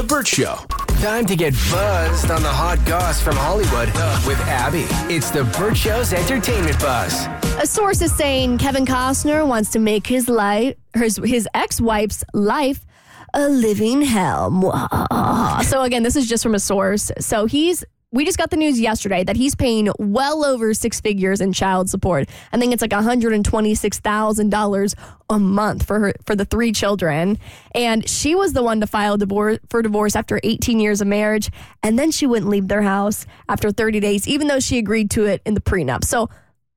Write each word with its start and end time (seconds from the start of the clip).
The 0.00 0.06
Bert 0.06 0.28
Show. 0.28 0.54
Time 1.02 1.26
to 1.26 1.36
get 1.36 1.52
buzzed 1.70 2.30
on 2.30 2.42
the 2.42 2.48
hot 2.48 2.82
goss 2.86 3.20
from 3.20 3.36
Hollywood 3.36 3.88
with 4.26 4.40
Abby. 4.48 4.86
It's 5.14 5.30
the 5.30 5.44
Bert 5.44 5.76
Show's 5.76 6.14
entertainment 6.14 6.80
buzz. 6.80 7.26
A 7.62 7.66
source 7.66 8.00
is 8.00 8.10
saying 8.16 8.56
Kevin 8.56 8.86
Costner 8.86 9.46
wants 9.46 9.68
to 9.72 9.78
make 9.78 10.06
his 10.06 10.26
life, 10.26 10.74
his, 10.94 11.20
his 11.22 11.46
ex-wife's 11.52 12.24
life, 12.32 12.86
a 13.34 13.50
living 13.50 14.00
hell. 14.00 14.50
Mwah. 14.50 15.62
So 15.66 15.82
again, 15.82 16.02
this 16.02 16.16
is 16.16 16.26
just 16.26 16.42
from 16.42 16.54
a 16.54 16.60
source. 16.60 17.12
So 17.18 17.44
he's. 17.44 17.84
We 18.12 18.24
just 18.24 18.38
got 18.38 18.50
the 18.50 18.56
news 18.56 18.80
yesterday 18.80 19.22
that 19.22 19.36
he's 19.36 19.54
paying 19.54 19.88
well 19.98 20.44
over 20.44 20.74
six 20.74 21.00
figures 21.00 21.40
in 21.40 21.52
child 21.52 21.88
support. 21.88 22.28
I 22.52 22.58
think 22.58 22.72
it's 22.72 22.82
like 22.82 22.90
$126,000 22.90 24.94
a 25.30 25.38
month 25.38 25.86
for 25.86 26.00
her 26.00 26.12
for 26.26 26.34
the 26.34 26.44
three 26.44 26.72
children. 26.72 27.38
And 27.72 28.08
she 28.08 28.34
was 28.34 28.52
the 28.52 28.64
one 28.64 28.80
to 28.80 28.88
file 28.88 29.16
divorce 29.16 29.60
for 29.68 29.80
divorce 29.80 30.16
after 30.16 30.40
18 30.42 30.80
years 30.80 31.00
of 31.00 31.06
marriage, 31.06 31.50
and 31.84 31.96
then 31.96 32.10
she 32.10 32.26
wouldn't 32.26 32.50
leave 32.50 32.66
their 32.66 32.82
house 32.82 33.26
after 33.48 33.70
30 33.70 34.00
days 34.00 34.26
even 34.26 34.48
though 34.48 34.60
she 34.60 34.78
agreed 34.78 35.10
to 35.12 35.26
it 35.26 35.40
in 35.46 35.54
the 35.54 35.60
prenup. 35.60 36.04
So 36.04 36.28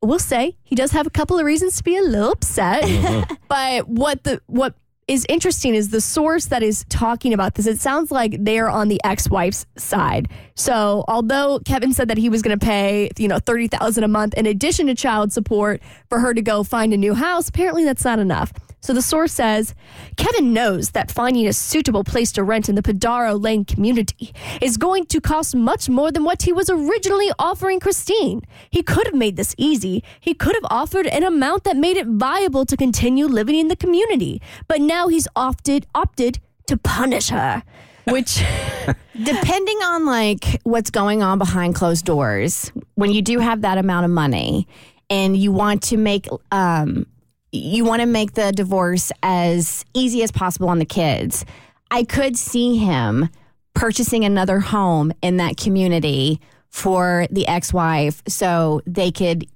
we'll 0.00 0.18
say 0.18 0.56
he 0.62 0.74
does 0.74 0.92
have 0.92 1.06
a 1.06 1.10
couple 1.10 1.38
of 1.38 1.44
reasons 1.44 1.76
to 1.76 1.84
be 1.84 1.98
a 1.98 2.02
little 2.02 2.32
upset. 2.32 2.84
Uh-huh. 2.84 3.26
but 3.48 3.88
what 3.88 4.24
the 4.24 4.40
what 4.46 4.74
is 5.08 5.26
interesting 5.28 5.74
is 5.74 5.88
the 5.88 6.00
source 6.00 6.46
that 6.46 6.62
is 6.62 6.84
talking 6.88 7.32
about 7.32 7.54
this. 7.54 7.66
It 7.66 7.80
sounds 7.80 8.10
like 8.10 8.36
they're 8.38 8.68
on 8.68 8.88
the 8.88 9.00
ex-wife's 9.04 9.66
side. 9.76 10.28
So 10.54 11.04
although 11.08 11.60
Kevin 11.64 11.92
said 11.94 12.08
that 12.08 12.18
he 12.18 12.28
was 12.28 12.42
going 12.42 12.56
to 12.58 12.64
pay, 12.64 13.10
you 13.16 13.26
know, 13.26 13.38
thirty 13.38 13.68
thousand 13.68 14.04
a 14.04 14.08
month 14.08 14.34
in 14.34 14.46
addition 14.46 14.86
to 14.86 14.94
child 14.94 15.32
support 15.32 15.82
for 16.08 16.20
her 16.20 16.34
to 16.34 16.42
go 16.42 16.62
find 16.62 16.92
a 16.92 16.96
new 16.96 17.14
house, 17.14 17.48
apparently 17.48 17.84
that's 17.84 18.04
not 18.04 18.18
enough. 18.18 18.52
So 18.80 18.94
the 18.94 19.02
source 19.02 19.32
says 19.32 19.74
Kevin 20.16 20.52
knows 20.52 20.90
that 20.90 21.10
finding 21.10 21.46
a 21.46 21.52
suitable 21.52 22.04
place 22.04 22.30
to 22.32 22.44
rent 22.44 22.68
in 22.68 22.74
the 22.74 22.82
Padaro 22.82 23.42
Lane 23.42 23.64
community 23.64 24.32
is 24.60 24.76
going 24.76 25.06
to 25.06 25.20
cost 25.20 25.54
much 25.54 25.88
more 25.88 26.12
than 26.12 26.24
what 26.24 26.42
he 26.42 26.52
was 26.52 26.70
originally 26.70 27.30
offering 27.38 27.80
Christine. 27.80 28.42
He 28.70 28.82
could 28.82 29.06
have 29.06 29.14
made 29.14 29.36
this 29.36 29.54
easy. 29.58 30.04
He 30.20 30.32
could 30.32 30.54
have 30.54 30.66
offered 30.70 31.06
an 31.06 31.24
amount 31.24 31.64
that 31.64 31.76
made 31.76 31.96
it 31.96 32.06
viable 32.06 32.64
to 32.66 32.76
continue 32.76 33.26
living 33.26 33.56
in 33.56 33.68
the 33.68 33.76
community. 33.76 34.40
But 34.68 34.80
now 34.80 35.08
he's 35.08 35.26
opted 35.34 35.86
opted 35.94 36.38
to 36.66 36.76
punish 36.76 37.30
her. 37.30 37.62
Which 38.06 38.42
Depending 39.22 39.78
on 39.78 40.06
like 40.06 40.60
what's 40.62 40.90
going 40.90 41.22
on 41.22 41.38
behind 41.38 41.74
closed 41.74 42.04
doors, 42.04 42.70
when 42.94 43.12
you 43.12 43.22
do 43.22 43.40
have 43.40 43.62
that 43.62 43.76
amount 43.76 44.04
of 44.04 44.10
money 44.10 44.68
and 45.10 45.36
you 45.36 45.50
want 45.50 45.82
to 45.84 45.96
make 45.96 46.28
um 46.52 47.06
you 47.52 47.84
want 47.84 48.00
to 48.00 48.06
make 48.06 48.34
the 48.34 48.52
divorce 48.52 49.10
as 49.22 49.84
easy 49.94 50.22
as 50.22 50.30
possible 50.30 50.68
on 50.68 50.78
the 50.78 50.84
kids. 50.84 51.44
I 51.90 52.04
could 52.04 52.36
see 52.36 52.76
him 52.76 53.28
purchasing 53.74 54.24
another 54.24 54.60
home 54.60 55.12
in 55.22 55.38
that 55.38 55.56
community 55.56 56.40
for 56.68 57.26
the 57.30 57.46
ex-wife 57.46 58.22
so 58.28 58.82
they 58.86 59.10
could 59.10 59.46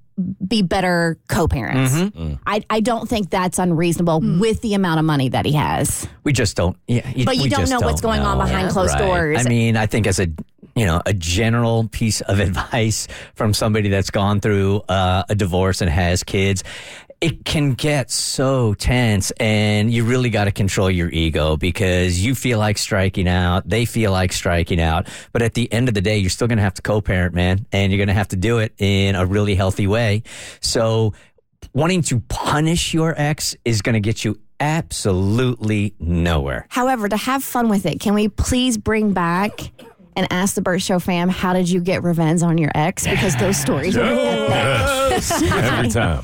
be 0.46 0.62
better 0.62 1.18
co-parents. 1.28 1.94
Mm-hmm. 1.94 2.22
Mm. 2.22 2.38
I, 2.46 2.62
I 2.70 2.80
don't 2.80 3.08
think 3.08 3.30
that's 3.30 3.58
unreasonable 3.58 4.20
mm. 4.20 4.40
with 4.40 4.60
the 4.60 4.74
amount 4.74 5.00
of 5.00 5.04
money 5.04 5.28
that 5.30 5.44
he 5.46 5.52
has. 5.52 6.06
We 6.24 6.32
just 6.32 6.56
don't. 6.56 6.76
Yeah, 6.86 7.10
But 7.24 7.36
you 7.36 7.50
don't 7.50 7.68
know 7.68 7.80
what's 7.80 8.00
don't 8.00 8.10
going 8.12 8.20
on 8.20 8.38
know. 8.38 8.44
behind 8.44 8.70
closed 8.70 8.96
doors. 8.98 9.44
I 9.44 9.48
mean, 9.48 9.76
I 9.76 9.86
think 9.86 10.06
as 10.06 10.20
a 10.20 10.28
you 10.74 10.86
know 10.86 11.02
a 11.04 11.12
general 11.12 11.88
piece 11.88 12.20
of 12.22 12.38
advice 12.46 13.08
from 13.34 13.54
somebody 13.54 13.88
that's 13.88 14.10
gone 14.10 14.40
through 14.40 14.82
uh, 14.88 15.24
a 15.28 15.34
divorce 15.34 15.80
and 15.80 15.90
has 15.90 16.22
kids. 16.22 16.62
It 17.22 17.44
can 17.44 17.74
get 17.74 18.10
so 18.10 18.74
tense, 18.74 19.30
and 19.36 19.92
you 19.92 20.02
really 20.04 20.28
got 20.28 20.44
to 20.46 20.50
control 20.50 20.90
your 20.90 21.08
ego 21.08 21.56
because 21.56 22.18
you 22.18 22.34
feel 22.34 22.58
like 22.58 22.76
striking 22.76 23.28
out. 23.28 23.68
They 23.68 23.84
feel 23.84 24.10
like 24.10 24.32
striking 24.32 24.80
out. 24.80 25.06
But 25.30 25.40
at 25.42 25.54
the 25.54 25.72
end 25.72 25.86
of 25.86 25.94
the 25.94 26.00
day, 26.00 26.18
you're 26.18 26.30
still 26.30 26.48
going 26.48 26.58
to 26.58 26.64
have 26.64 26.74
to 26.74 26.82
co 26.82 27.00
parent, 27.00 27.32
man, 27.32 27.64
and 27.70 27.92
you're 27.92 27.98
going 27.98 28.08
to 28.08 28.14
have 28.14 28.26
to 28.28 28.36
do 28.36 28.58
it 28.58 28.74
in 28.78 29.14
a 29.14 29.24
really 29.24 29.54
healthy 29.54 29.86
way. 29.86 30.24
So, 30.58 31.14
wanting 31.72 32.02
to 32.02 32.18
punish 32.28 32.92
your 32.92 33.14
ex 33.16 33.54
is 33.64 33.82
going 33.82 33.94
to 33.94 34.00
get 34.00 34.24
you 34.24 34.40
absolutely 34.58 35.94
nowhere. 36.00 36.66
However, 36.70 37.08
to 37.08 37.16
have 37.16 37.44
fun 37.44 37.68
with 37.68 37.86
it, 37.86 38.00
can 38.00 38.14
we 38.14 38.26
please 38.26 38.76
bring 38.76 39.12
back 39.12 39.70
and 40.16 40.26
ask 40.30 40.54
the 40.54 40.62
Bert 40.62 40.82
Show 40.82 40.98
fam, 40.98 41.28
how 41.28 41.52
did 41.52 41.68
you 41.68 41.80
get 41.80 42.02
revenge 42.02 42.42
on 42.42 42.58
your 42.58 42.70
ex? 42.74 43.06
Because 43.06 43.36
those 43.36 43.56
stories 43.56 43.96
are 43.96 44.02
epic. 44.02 44.92
Every 45.42 45.88
time. 45.88 46.22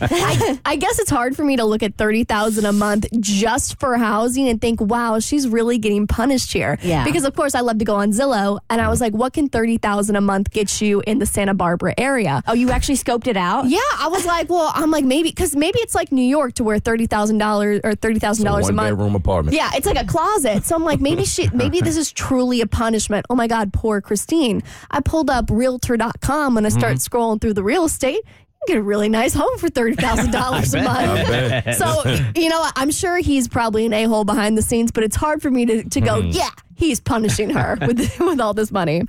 I 0.64 0.76
guess 0.76 0.98
it's 0.98 1.10
hard 1.10 1.36
for 1.36 1.44
me 1.44 1.56
to 1.56 1.64
look 1.64 1.82
at 1.82 1.96
thirty 1.96 2.24
thousand 2.24 2.64
a 2.64 2.72
month 2.72 3.06
just 3.20 3.78
for 3.78 3.96
housing 3.96 4.48
and 4.48 4.60
think, 4.60 4.80
wow, 4.80 5.18
she's 5.18 5.46
really 5.48 5.78
getting 5.78 6.06
punished 6.06 6.52
here. 6.52 6.78
Yeah. 6.82 7.04
Because 7.04 7.24
of 7.24 7.34
course 7.36 7.54
I 7.54 7.60
love 7.60 7.78
to 7.78 7.84
go 7.84 7.96
on 7.96 8.12
Zillow 8.12 8.58
and 8.70 8.80
I 8.80 8.88
was 8.88 9.00
like, 9.00 9.12
what 9.12 9.32
can 9.34 9.48
thirty 9.48 9.78
thousand 9.78 10.16
a 10.16 10.20
month 10.20 10.50
get 10.50 10.80
you 10.80 11.02
in 11.06 11.18
the 11.18 11.26
Santa 11.26 11.54
Barbara 11.54 11.94
area? 11.98 12.42
Oh, 12.46 12.54
you 12.54 12.70
actually 12.70 12.96
scoped 12.96 13.26
it 13.26 13.36
out? 13.36 13.66
Yeah, 13.68 13.78
I 13.98 14.08
was 14.08 14.24
like, 14.24 14.48
well, 14.48 14.70
I'm 14.74 14.90
like 14.90 15.04
maybe 15.04 15.28
because 15.30 15.54
maybe 15.54 15.78
it's 15.80 15.94
like 15.94 16.10
New 16.12 16.22
York 16.24 16.54
to 16.54 16.64
where 16.64 16.78
thirty 16.78 17.06
thousand 17.06 17.38
dollars 17.38 17.80
or 17.84 17.94
thirty 17.94 18.18
thousand 18.18 18.46
dollars 18.46 18.66
a 18.66 18.68
One 18.68 18.76
month. 18.76 18.90
bedroom 18.96 19.14
apartment. 19.14 19.54
Yeah, 19.56 19.70
it's 19.74 19.86
like 19.86 20.00
a 20.00 20.06
closet. 20.06 20.64
So 20.64 20.74
I'm 20.74 20.84
like, 20.84 21.00
maybe 21.00 21.24
she, 21.24 21.48
maybe 21.52 21.80
this 21.80 21.96
is 21.96 22.10
truly 22.12 22.60
a 22.62 22.66
punishment. 22.66 23.26
Oh 23.30 23.34
my 23.34 23.46
God, 23.46 23.72
poor 23.78 24.00
Christine. 24.00 24.60
I 24.90 25.00
pulled 25.00 25.30
up 25.30 25.46
Realtor.com 25.50 26.56
and 26.56 26.66
I 26.66 26.68
start 26.70 26.96
scrolling 26.96 27.40
through 27.40 27.54
the 27.54 27.62
real 27.62 27.84
estate. 27.84 28.22
You 28.24 28.74
get 28.74 28.76
a 28.76 28.82
really 28.82 29.08
nice 29.08 29.34
home 29.34 29.56
for 29.58 29.68
thirty 29.68 29.94
thousand 29.94 30.32
dollars 30.32 30.74
a 30.74 30.82
month. 30.82 31.76
So 31.76 32.02
you 32.34 32.48
know, 32.48 32.66
I'm 32.74 32.90
sure 32.90 33.18
he's 33.18 33.46
probably 33.46 33.86
an 33.86 33.92
a 33.92 34.04
hole 34.04 34.24
behind 34.24 34.58
the 34.58 34.62
scenes, 34.62 34.90
but 34.90 35.04
it's 35.04 35.14
hard 35.14 35.40
for 35.40 35.50
me 35.50 35.64
to, 35.66 35.84
to 35.84 36.00
go, 36.00 36.16
yeah, 36.18 36.50
he's 36.74 36.98
punishing 36.98 37.50
her 37.50 37.78
with 37.86 37.98
with 38.18 38.40
all 38.40 38.52
this 38.52 38.72
money. 38.72 39.02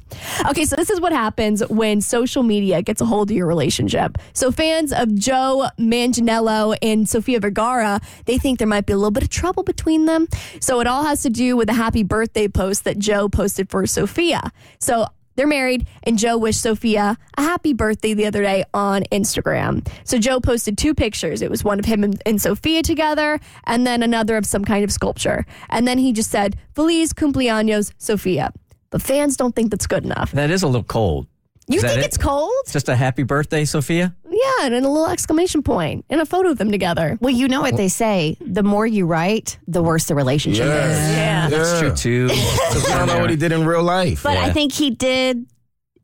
Okay, 0.47 0.63
so 0.63 0.77
this 0.77 0.89
is 0.89 1.01
what 1.01 1.11
happens 1.11 1.61
when 1.67 1.99
social 1.99 2.43
media 2.43 2.81
gets 2.81 3.01
a 3.01 3.05
hold 3.05 3.29
of 3.29 3.35
your 3.35 3.45
relationship. 3.45 4.17
So 4.31 4.51
fans 4.51 4.93
of 4.93 5.13
Joe 5.13 5.67
Manganiello 5.77 6.77
and 6.81 7.09
Sofia 7.09 7.41
Vergara, 7.41 7.99
they 8.25 8.37
think 8.37 8.57
there 8.57 8.67
might 8.67 8.85
be 8.85 8.93
a 8.93 8.97
little 8.97 9.11
bit 9.11 9.23
of 9.23 9.29
trouble 9.29 9.63
between 9.63 10.05
them. 10.05 10.27
So 10.61 10.79
it 10.79 10.87
all 10.87 11.03
has 11.03 11.23
to 11.23 11.29
do 11.29 11.57
with 11.57 11.69
a 11.69 11.73
happy 11.73 12.03
birthday 12.03 12.47
post 12.47 12.85
that 12.85 12.97
Joe 12.97 13.27
posted 13.27 13.69
for 13.69 13.85
Sofia. 13.85 14.51
So 14.79 15.07
they're 15.35 15.45
married, 15.45 15.87
and 16.03 16.17
Joe 16.17 16.37
wished 16.37 16.61
Sofia 16.61 17.17
a 17.37 17.41
happy 17.41 17.73
birthday 17.73 18.13
the 18.13 18.25
other 18.25 18.41
day 18.41 18.63
on 18.73 19.03
Instagram. 19.11 19.85
So 20.05 20.19
Joe 20.19 20.39
posted 20.39 20.77
two 20.77 20.93
pictures. 20.93 21.41
It 21.41 21.49
was 21.49 21.65
one 21.65 21.79
of 21.79 21.85
him 21.85 22.03
and, 22.03 22.21
and 22.25 22.41
Sofia 22.41 22.81
together, 22.81 23.39
and 23.65 23.85
then 23.85 24.03
another 24.03 24.37
of 24.37 24.45
some 24.45 24.63
kind 24.63 24.85
of 24.85 24.91
sculpture. 24.91 25.45
And 25.69 25.85
then 25.87 25.97
he 25.97 26.13
just 26.13 26.31
said, 26.31 26.57
Feliz 26.75 27.11
cumpleaños, 27.13 27.91
Sofia. 27.97 28.53
But 28.89 29.01
fans 29.01 29.37
don't 29.37 29.55
think 29.55 29.71
that's 29.71 29.87
good 29.87 30.03
enough. 30.03 30.31
That 30.31 30.49
is 30.49 30.63
a 30.63 30.67
little 30.67 30.83
cold. 30.83 31.27
You 31.67 31.77
Is 31.77 31.83
think 31.83 31.99
it? 31.99 32.05
it's 32.05 32.17
cold? 32.17 32.51
Just 32.67 32.89
a 32.89 32.95
happy 32.95 33.21
birthday, 33.21 33.63
Sofia? 33.63 34.15
Yeah, 34.27 34.51
and 34.65 34.73
then 34.73 34.83
a 34.85 34.89
little 34.91 35.07
exclamation 35.07 35.61
point 35.61 36.03
and 36.09 36.19
a 36.19 36.25
photo 36.25 36.49
of 36.49 36.57
them 36.57 36.71
together. 36.71 37.17
Well, 37.21 37.33
you 37.33 37.47
know 37.47 37.61
what 37.61 37.77
they 37.77 37.89
say 37.89 38.37
the 38.41 38.63
more 38.63 38.87
you 38.87 39.05
write, 39.05 39.59
the 39.67 39.83
worse 39.83 40.05
the 40.05 40.15
relationship 40.15 40.65
is. 40.65 40.69
Yeah. 40.71 41.47
That's 41.49 41.79
true 41.79 41.95
too. 41.95 42.27
Because 42.69 42.83
we 42.83 42.89
don't 42.89 43.07
know 43.07 43.19
what 43.19 43.29
he 43.29 43.35
did 43.35 43.51
in 43.51 43.65
real 43.65 43.83
life. 43.83 44.23
But 44.23 44.37
I 44.37 44.51
think 44.51 44.71
he 44.73 44.89
did 44.89 45.45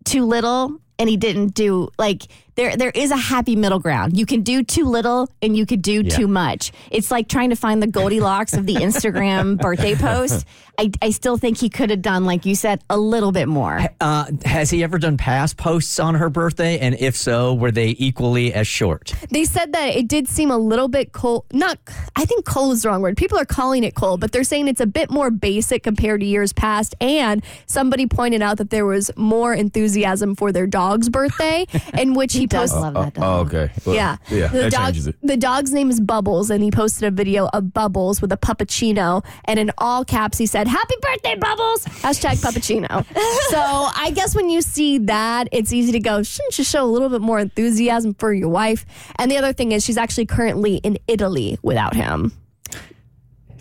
too 0.04 0.26
little 0.26 0.80
and 1.00 1.10
he 1.10 1.18
didn't 1.18 1.56
do 1.56 1.90
like 1.98 2.24
there 2.56 2.76
there 2.76 2.92
is 2.92 3.12
a 3.12 3.18
happy 3.18 3.56
middle 3.56 3.80
ground. 3.80 4.18
You 4.18 4.26
can 4.26 4.42
do 4.42 4.64
too 4.64 4.86
little 4.86 5.30
and 5.42 5.56
you 5.56 5.66
could 5.66 5.82
do 5.82 6.04
too 6.04 6.28
much. 6.28 6.72
It's 6.92 7.12
like 7.12 7.28
trying 7.28 7.50
to 7.50 7.56
find 7.56 7.82
the 7.82 7.88
Goldilocks 7.88 8.54
of 8.54 8.66
the 8.66 8.76
Instagram 8.88 9.58
birthday 9.58 9.96
post. 9.96 10.46
I, 10.78 10.92
I 11.02 11.10
still 11.12 11.38
think 11.38 11.58
he 11.58 11.70
could 11.70 11.90
have 11.90 12.02
done, 12.02 12.26
like 12.26 12.46
you 12.46 12.56
said, 12.56 12.84
a 12.90 12.98
little 12.98 13.32
bit 13.32 13.48
more. 13.48 13.80
Uh, 14.02 14.26
has 14.44 14.70
he 14.70 14.84
ever 14.84 14.98
done 14.98 15.18
past 15.18 15.58
posts 15.58 16.00
on 16.00 16.16
her 16.16 16.30
birthday? 16.30 16.80
And 16.80 16.96
if 17.00 17.16
so, 17.16 17.54
were 17.54 17.72
they 17.72 17.96
equally 17.98 18.54
as 18.54 18.68
short? 18.68 19.14
They 19.30 19.46
said 19.46 19.74
that 19.74 19.96
it 19.96 20.08
did 20.08 20.28
seem 20.28 20.52
a 20.52 20.58
little 20.58 20.88
bit 20.88 21.14
cold. 21.14 21.46
Not, 21.54 21.80
I 22.16 22.26
think 22.26 22.46
cold 22.46 22.74
is 22.74 22.84
the 22.84 22.90
wrong 22.90 23.02
word. 23.02 23.18
People 23.18 23.38
are 23.38 23.46
calling 23.46 23.84
it 23.84 23.96
cold, 23.96 24.20
but 24.20 24.32
they're 24.32 24.44
saying 24.44 24.68
it's 24.68 24.82
a 24.82 24.86
bit 24.86 25.10
more 25.10 25.32
basic 25.32 25.84
compared 25.84 26.22
to 26.22 26.26
years 26.28 26.52
past. 26.54 26.96
And 27.00 27.44
somebody 27.68 28.06
pointed 28.06 28.42
out 28.42 28.58
that 28.58 28.70
there 28.70 28.86
was 28.86 29.12
more 29.16 29.54
enthusiasm 29.54 30.36
for 30.36 30.52
their 30.52 30.68
dog's 30.68 31.10
birthday, 31.10 31.66
in 31.98 32.14
which 32.16 32.34
he, 32.34 32.45
He 32.46 32.48
does 32.48 32.72
posted. 32.72 32.94
love 32.94 33.14
that 33.14 33.22
oh, 33.24 33.40
oh, 33.40 33.44
dog. 33.44 33.54
Oh, 33.54 33.58
okay. 33.58 33.74
Well, 33.86 33.96
Yeah. 33.96 34.18
Yeah. 34.30 34.48
The 34.50 34.58
that 34.60 34.72
dog 34.72 34.86
changes 34.86 35.08
it. 35.08 35.16
the 35.24 35.36
dog's 35.36 35.74
name 35.74 35.90
is 35.90 36.00
Bubbles 36.00 36.52
and 36.52 36.64
he 36.64 36.70
posted 36.70 37.06
a 37.08 37.12
video 37.12 37.48
of 37.54 37.74
Bubbles 37.74 38.22
with 38.22 38.32
a 38.32 38.38
puppuccino 38.38 39.26
and 39.46 39.60
in 39.60 39.72
all 39.80 40.06
caps 40.06 40.38
he 40.38 40.46
said, 40.46 40.68
Happy 40.68 40.96
birthday, 41.02 41.36
Bubbles! 41.36 41.86
Hashtag 41.86 42.36
puppuccino. 42.42 43.04
so 43.50 43.60
I 43.60 44.12
guess 44.14 44.36
when 44.36 44.50
you 44.50 44.62
see 44.62 45.00
that, 45.00 45.50
it's 45.52 45.74
easy 45.74 45.92
to 45.94 46.00
go, 46.00 46.22
shouldn't 46.22 46.58
you 46.58 46.64
show 46.64 46.84
a 46.84 46.92
little 46.92 47.10
bit 47.10 47.22
more 47.22 47.40
enthusiasm 47.40 48.14
for 48.14 48.32
your 48.34 48.50
wife? 48.50 48.86
And 49.18 49.32
the 49.32 49.38
other 49.38 49.54
thing 49.54 49.72
is 49.72 49.84
she's 49.84 49.98
actually 49.98 50.28
currently 50.28 50.76
in 50.78 51.00
Italy 51.08 51.58
without 51.64 51.96
him. 51.96 52.32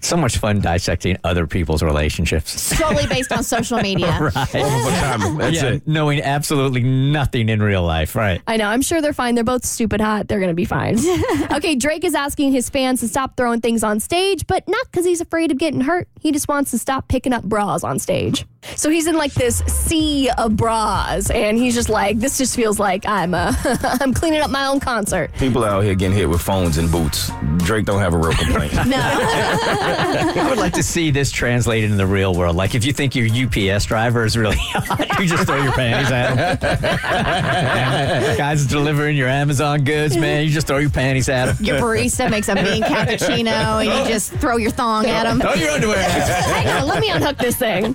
So 0.05 0.19
much 0.19 0.37
fun 0.37 0.61
dissecting 0.61 1.17
other 1.25 1.47
people's 1.47 1.83
relationships. 1.83 2.61
Solely 2.61 3.07
based 3.07 3.33
on 3.33 3.43
social 3.43 3.79
media. 3.79 4.07
One 4.13 4.27
of 4.27 4.37
a 4.37 4.91
kind. 5.01 5.41
That's 5.41 5.57
yeah, 5.57 5.69
it. 5.71 5.89
knowing 5.89 6.21
absolutely 6.21 6.83
nothing 6.83 7.49
in 7.49 7.63
real 7.63 7.83
life, 7.83 8.15
right? 8.15 8.43
I 8.47 8.59
know. 8.59 8.67
I'm 8.67 8.83
sure 8.83 9.01
they're 9.01 9.15
fine. 9.15 9.35
They're 9.35 9.45
both 9.45 9.65
stupid 9.65 10.03
hot. 10.03 10.29
They're 10.29 10.41
going 10.41 10.51
to 10.51 10.55
be 10.55 10.67
fine. 10.67 10.99
okay, 11.53 11.75
Drake 11.75 12.05
is 12.05 12.15
asking 12.15 12.53
his 12.53 12.69
fans 12.69 13.01
to 13.01 13.09
stop 13.09 13.35
throwing 13.39 13.63
things 13.63 13.83
on 13.83 13.99
stage, 13.99 14.47
but 14.47 14.69
not 14.69 14.85
because 14.91 15.07
he's 15.07 15.23
afraid 15.23 15.51
of 15.51 15.57
getting 15.57 15.81
hurt. 15.81 16.07
He 16.21 16.33
just 16.33 16.49
wants 16.49 16.71
to 16.73 16.79
stop 16.79 17.09
picking 17.09 17.33
up 17.33 17.43
bras 17.43 17.83
on 17.83 17.99
stage. 17.99 18.45
So 18.77 18.91
he's 18.91 19.07
in 19.07 19.17
like 19.17 19.33
this 19.35 19.59
sea 19.67 20.31
of 20.39 20.57
bras, 20.57 21.31
and 21.31 21.57
he's 21.59 21.75
just 21.75 21.89
like, 21.89 22.19
this 22.19 22.39
just 22.39 22.57
feels 22.57 22.79
like 22.79 23.07
I'm 23.07 23.35
uh, 23.35 23.55
I'm 24.01 24.13
cleaning 24.15 24.41
up 24.41 24.51
my 24.51 24.67
own 24.67 24.81
concert. 24.81 25.33
People 25.35 25.65
out 25.65 25.83
here 25.85 25.95
getting 25.95 26.17
hit 26.17 26.29
with 26.29 26.41
phones 26.41 26.79
and 26.79 26.91
boots. 26.91 27.31
Drake 27.59 27.85
don't 27.87 28.01
have 28.01 28.15
a 28.15 28.19
real 28.19 28.33
complaint. 28.35 28.73
No. 28.85 28.99
I 29.01 30.47
would 30.49 30.59
like 30.59 30.75
to 30.75 30.83
see 30.83 31.11
this 31.11 31.31
translated 31.33 31.91
in 31.91 31.97
the 31.97 32.07
real 32.07 32.35
world. 32.35 32.55
Like 32.55 32.75
if 32.75 32.85
you 32.85 32.93
think 32.93 33.15
your 33.17 33.27
UPS 33.27 33.87
driver 33.87 34.25
is 34.25 34.37
really 34.37 34.57
hot, 34.59 35.19
you 35.21 35.27
just 35.27 35.47
throw 35.47 35.63
your 35.63 35.73
panties 35.73 36.13
at 36.13 36.59
him. 36.61 38.37
Guys 38.37 38.67
delivering 38.67 39.17
your 39.17 39.29
Amazon 39.29 39.85
goods, 39.85 40.17
man, 40.17 40.45
you 40.45 40.51
just 40.51 40.67
throw 40.67 40.79
your 40.79 40.91
panties 40.91 41.29
at 41.29 41.49
him. 41.49 41.65
Your 41.65 41.79
barista 41.79 42.31
makes 42.31 42.49
a 42.49 42.55
mean 42.57 42.83
cappuccino 42.83 43.85
and 43.85 44.07
you 44.07 44.13
just 44.13 44.33
throw 44.35 44.57
your 44.59 44.71
thong 44.71 45.07
at 45.07 45.27
him. 45.27 45.41
Throw 45.41 45.55
your 45.55 45.71
underwear 45.71 45.99
at 45.99 46.11
him. 46.13 46.55
Hang 46.55 46.83
on, 46.83 46.89
let 46.89 47.01
me 47.01 47.11
unhook 47.11 47.39
this 47.39 47.57
thing. 47.57 47.95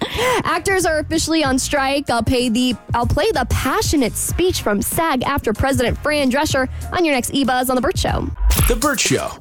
Actors 0.60 0.86
are 0.86 1.00
officially 1.00 1.42
on 1.42 1.58
strike. 1.58 2.10
I'll 2.10 2.22
pay 2.22 2.50
the 2.50 2.76
I'll 2.94 3.08
play 3.08 3.32
the 3.32 3.48
passionate 3.50 4.14
speech 4.18 4.62
from 4.62 4.82
SAG-AFTRA 4.82 5.58
President 5.58 5.98
Fran 6.00 6.30
Drescher 6.30 6.68
on 6.92 7.06
your 7.06 7.16
next 7.16 7.34
E 7.34 7.46
Buzz 7.46 7.70
on 7.70 7.78
the 7.78 7.82
Bert 7.82 7.98
Show. 7.98 8.30
The 8.68 8.76
Bert 8.76 9.00
Show. 9.00 9.32